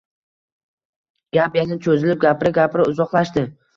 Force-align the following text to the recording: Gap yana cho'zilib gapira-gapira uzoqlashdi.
Gap 1.37 1.59
yana 1.59 1.79
cho'zilib 1.83 2.25
gapira-gapira 2.25 2.87
uzoqlashdi. 2.95 3.45